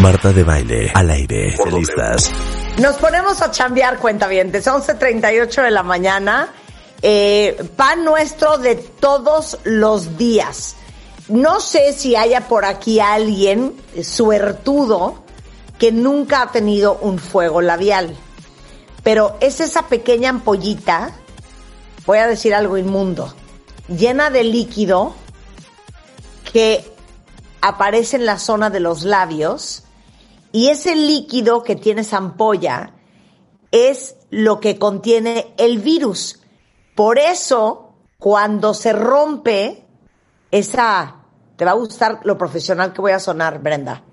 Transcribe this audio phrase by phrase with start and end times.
[0.00, 2.30] Marta de baile, al aire, listas.
[2.78, 4.66] Nos ponemos a chambear, cuentavientes.
[4.66, 6.52] 11.38 de la mañana.
[7.00, 10.76] Eh, pan nuestro de todos los días.
[11.28, 15.22] No sé si haya por aquí alguien suertudo
[15.78, 18.16] que nunca ha tenido un fuego labial.
[19.02, 21.12] Pero es esa pequeña ampollita,
[22.06, 23.34] voy a decir algo inmundo,
[23.88, 25.14] llena de líquido
[26.52, 26.93] que
[27.64, 29.84] aparece en la zona de los labios
[30.52, 32.92] y ese líquido que tiene ampolla
[33.70, 36.42] es lo que contiene el virus.
[36.94, 39.82] Por eso, cuando se rompe
[40.50, 41.22] esa,
[41.56, 44.04] te va a gustar lo profesional que voy a sonar, Brenda,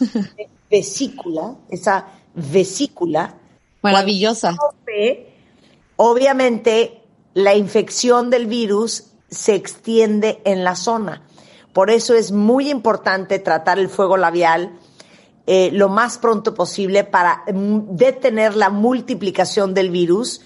[0.70, 3.34] vesícula, esa vesícula.
[3.82, 4.56] Maravillosa.
[4.58, 5.30] Rompe,
[5.96, 7.02] obviamente,
[7.34, 11.22] la infección del virus se extiende en la zona.
[11.74, 14.78] Por eso es muy importante tratar el fuego labial
[15.46, 20.40] eh, lo más pronto posible para mm, detener la multiplicación del virus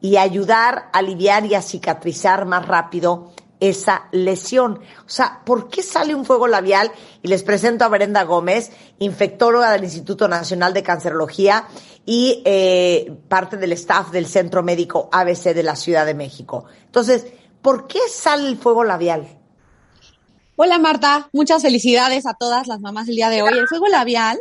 [0.00, 4.80] y ayudar a aliviar y a cicatrizar más rápido esa lesión.
[5.06, 6.92] O sea, ¿por qué sale un fuego labial?
[7.22, 11.66] Y les presento a Brenda Gómez, infectóloga del Instituto Nacional de Cancerología
[12.06, 16.66] y eh, parte del staff del Centro Médico ABC de la Ciudad de México.
[16.84, 17.26] Entonces,
[17.60, 19.33] ¿por qué sale el fuego labial?
[20.56, 23.58] Hola Marta, muchas felicidades a todas las mamás el día de hoy.
[23.58, 24.38] El fuego labial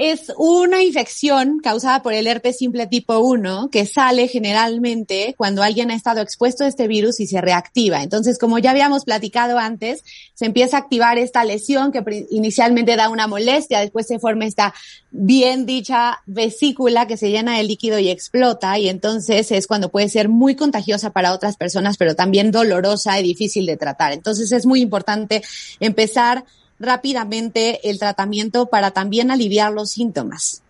[0.00, 5.90] es una infección causada por el herpes simple tipo 1 que sale generalmente cuando alguien
[5.90, 8.02] ha estado expuesto a este virus y se reactiva.
[8.02, 10.02] Entonces, como ya habíamos platicado antes,
[10.32, 14.72] se empieza a activar esta lesión que inicialmente da una molestia, después se forma esta
[15.10, 20.08] bien dicha vesícula que se llena de líquido y explota y entonces es cuando puede
[20.08, 24.14] ser muy contagiosa para otras personas, pero también dolorosa y difícil de tratar.
[24.14, 25.42] Entonces es muy importante
[25.78, 26.46] empezar
[26.80, 30.62] rápidamente el tratamiento para también aliviar los síntomas.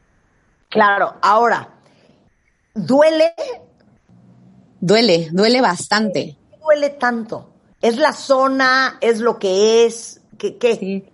[0.68, 1.70] Claro, ahora,
[2.74, 3.32] ¿duele?
[4.80, 6.36] Duele, duele bastante.
[6.50, 7.48] ¿Qué duele tanto?
[7.80, 8.98] ¿Es la zona?
[9.00, 10.20] ¿Es lo que es?
[10.36, 10.58] ¿Qué?
[10.58, 11.10] qué?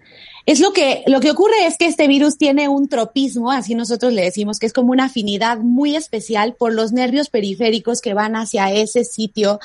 [0.47, 4.13] Es lo que, lo que ocurre es que este virus tiene un tropismo, así nosotros
[4.13, 8.37] le decimos que es como una afinidad muy especial por los nervios periféricos que van
[8.37, 9.59] hacia ese sitio,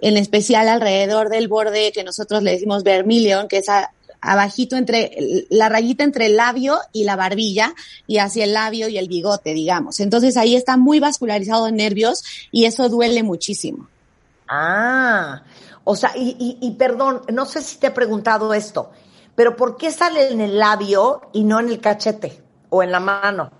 [0.00, 3.90] en especial alrededor del borde que nosotros le decimos vermilion, que es a,
[4.20, 7.74] abajito entre la rayita entre el labio y la barbilla
[8.06, 10.00] y hacia el labio y el bigote, digamos.
[10.00, 13.88] Entonces ahí está muy vascularizado en nervios y eso duele muchísimo.
[14.48, 15.42] Ah,
[15.84, 18.90] o sea, y, y, perdón, no sé si te he preguntado esto,
[19.34, 23.00] pero ¿por qué sale en el labio y no en el cachete o en la
[23.00, 23.50] mano?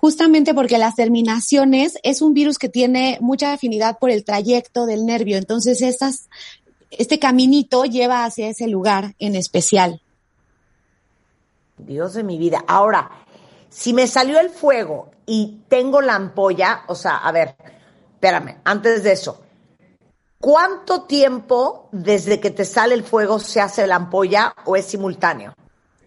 [0.00, 5.04] justamente porque las terminaciones es un virus que tiene mucha afinidad por el trayecto del
[5.04, 5.36] nervio.
[5.36, 6.30] Entonces, estas
[6.90, 10.02] este caminito lleva hacia ese lugar en especial.
[11.78, 12.64] Dios de mi vida.
[12.66, 13.10] Ahora,
[13.68, 17.56] si me salió el fuego y tengo la ampolla, o sea, a ver,
[18.14, 19.42] espérame, antes de eso,
[20.38, 25.54] ¿cuánto tiempo desde que te sale el fuego se hace la ampolla o es simultáneo?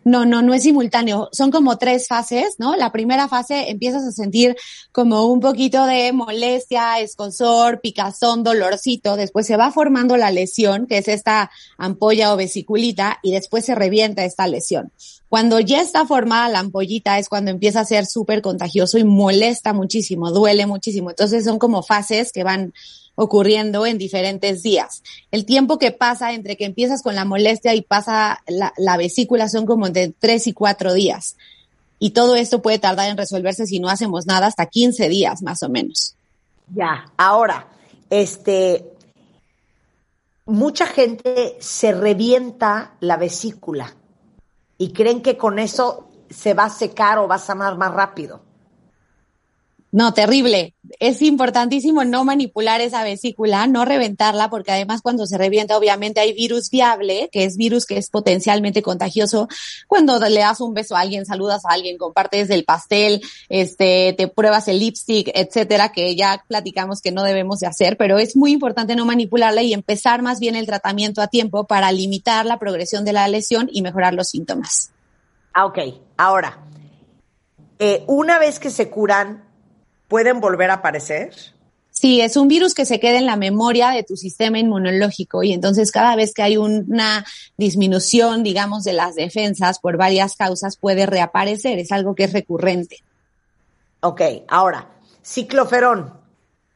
[0.06, 1.30] No, no, no es simultáneo.
[1.32, 2.76] Son como tres fases, ¿no?
[2.76, 4.56] La primera fase empiezas a sentir
[4.92, 9.16] como un poquito de molestia, escosor, picazón, dolorcito.
[9.16, 13.76] Después se va formando la lesión, que es esta ampolla o vesiculita, y después se
[13.76, 14.92] revienta esta lesión.
[15.30, 19.74] Cuando ya está formada la ampollita es cuando empieza a ser súper contagioso y molesta
[19.74, 21.10] muchísimo, duele muchísimo.
[21.10, 22.72] Entonces son como fases que van
[23.16, 25.04] ocurriendo en diferentes días.
[25.32, 29.66] El tiempo que pasa entre que empiezas con la molestia y pasa la, vesícula son
[29.66, 31.38] como de tres y cuatro días.
[32.00, 35.64] Y todo esto puede tardar en resolverse si no hacemos nada hasta 15 días más
[35.64, 36.16] o menos.
[36.74, 37.68] Ya, ahora,
[38.10, 38.86] este,
[40.46, 43.94] mucha gente se revienta la vesícula
[44.78, 48.42] y creen que con eso se va a secar o va a sanar más rápido.
[49.94, 50.74] No, terrible.
[51.00, 56.34] Es importantísimo no manipular esa vesícula, no reventarla, porque además cuando se revienta, obviamente hay
[56.34, 59.48] virus viable, que es virus que es potencialmente contagioso.
[59.88, 64.28] Cuando le das un beso a alguien, saludas a alguien, compartes el pastel, este, te
[64.28, 68.52] pruebas el lipstick, etcétera, que ya platicamos que no debemos de hacer, pero es muy
[68.52, 73.06] importante no manipularla y empezar más bien el tratamiento a tiempo para limitar la progresión
[73.06, 74.92] de la lesión y mejorar los síntomas.
[75.54, 75.78] Ah, ok.
[76.18, 76.64] Ahora,
[77.78, 79.53] eh, una vez que se curan,
[80.14, 81.34] ¿pueden volver a aparecer?
[81.90, 85.54] Sí, es un virus que se queda en la memoria de tu sistema inmunológico y
[85.54, 87.26] entonces cada vez que hay una
[87.58, 91.80] disminución, digamos, de las defensas por varias causas puede reaparecer.
[91.80, 92.98] Es algo que es recurrente.
[94.02, 94.88] Ok, ahora,
[95.24, 96.14] cicloferón,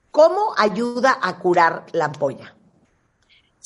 [0.09, 2.56] ¿cómo ayuda a curar la ampolla?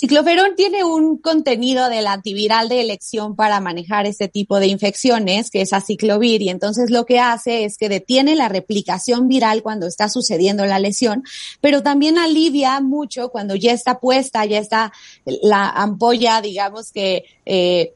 [0.02, 5.62] Cicloferón tiene un contenido del antiviral de elección para manejar este tipo de infecciones, que
[5.62, 10.10] es aciclovir, y entonces lo que hace es que detiene la replicación viral cuando está
[10.10, 11.24] sucediendo la lesión,
[11.62, 14.92] pero también alivia mucho cuando ya está puesta, ya está
[15.26, 17.94] la ampolla, digamos que, eh,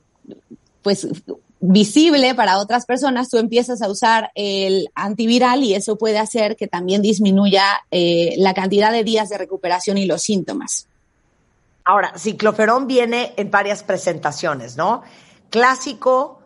[0.83, 1.07] pues
[1.59, 6.67] visible para otras personas, tú empiezas a usar el antiviral y eso puede hacer que
[6.67, 10.87] también disminuya eh, la cantidad de días de recuperación y los síntomas.
[11.85, 15.03] Ahora, cicloferón viene en varias presentaciones, ¿no?
[15.51, 16.39] Clásico,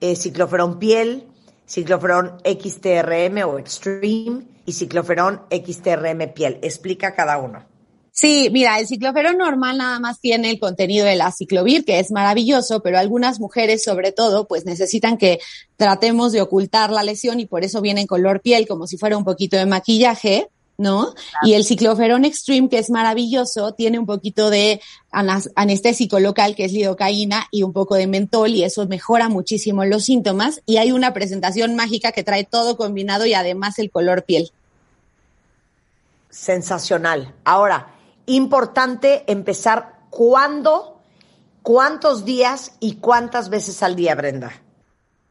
[0.00, 1.26] eh, cicloferón piel,
[1.66, 6.58] cicloferón XTRM o Extreme y cicloferón XTRM piel.
[6.62, 7.64] Explica cada uno.
[8.14, 12.10] Sí, mira, el cicloferón normal nada más tiene el contenido de la ciclovir, que es
[12.10, 15.40] maravilloso, pero algunas mujeres, sobre todo, pues necesitan que
[15.76, 19.16] tratemos de ocultar la lesión y por eso viene en color piel, como si fuera
[19.16, 20.50] un poquito de maquillaje.
[20.78, 21.14] ¿No?
[21.42, 24.80] Y el cicloferón extreme, que es maravilloso, tiene un poquito de
[25.10, 30.04] anestésico local, que es lidocaína, y un poco de mentol, y eso mejora muchísimo los
[30.04, 30.62] síntomas.
[30.66, 34.50] Y hay una presentación mágica que trae todo combinado y además el color piel.
[36.30, 37.34] Sensacional.
[37.44, 37.94] Ahora,
[38.26, 41.00] importante empezar cuándo,
[41.62, 44.62] cuántos días y cuántas veces al día, Brenda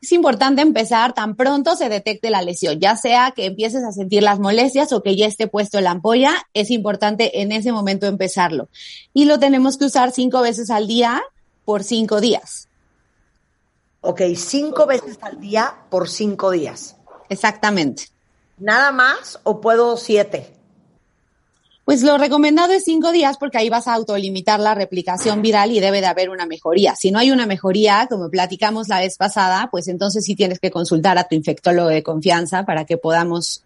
[0.01, 4.24] es importante empezar tan pronto se detecte la lesión, ya sea que empieces a sentir
[4.24, 8.68] las molestias o que ya esté puesto la ampolla, es importante en ese momento empezarlo.
[9.13, 11.21] Y lo tenemos que usar cinco veces al día
[11.65, 12.68] por cinco días.
[14.01, 16.95] Ok, cinco veces al día por cinco días.
[17.30, 18.06] Exactamente.
[18.57, 20.51] ¿Nada más o puedo siete?
[21.86, 25.80] Pues lo recomendado es cinco días porque ahí vas a autolimitar la replicación viral y
[25.80, 26.95] debe de haber una mejoría.
[26.95, 30.69] Si no hay una mejoría, como platicamos la vez pasada, pues entonces sí tienes que
[30.69, 33.63] consultar a tu infectólogo de confianza para que podamos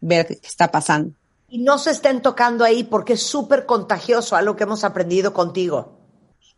[0.00, 1.12] ver qué está pasando.
[1.50, 5.98] Y no se estén tocando ahí porque es súper contagioso, algo que hemos aprendido contigo.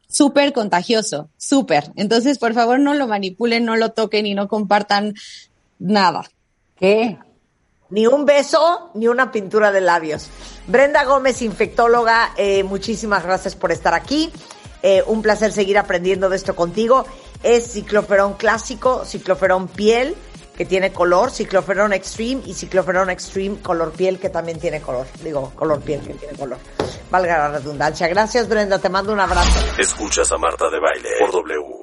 [0.08, 1.90] Súper contagioso, súper.
[1.96, 5.14] Entonces, por favor, no lo manipulen, no lo toquen y no compartan
[5.78, 6.24] nada.
[6.76, 7.18] ¿Qué?
[7.92, 10.30] Ni un beso, ni una pintura de labios.
[10.66, 14.32] Brenda Gómez, infectóloga, eh, muchísimas gracias por estar aquí.
[14.82, 17.04] Eh, un placer seguir aprendiendo de esto contigo.
[17.42, 20.16] Es cicloferón clásico, cicloferón piel,
[20.56, 25.06] que tiene color, cicloferón extreme y cicloferón extreme color piel, que también tiene color.
[25.22, 26.56] Digo, color piel, que tiene color.
[27.10, 28.08] Valga la redundancia.
[28.08, 28.78] Gracias, Brenda.
[28.78, 29.58] Te mando un abrazo.
[29.76, 31.81] Escuchas a Marta de Baile por W.